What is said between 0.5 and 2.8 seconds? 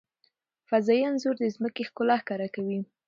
فضايي انځور د ځمکې ښکلا ښکاره کوي.